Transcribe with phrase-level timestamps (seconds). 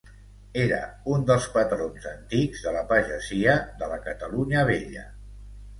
[0.61, 0.79] Era
[1.15, 5.11] un dels patrons antics de la pagesia de la Catalunya Vella.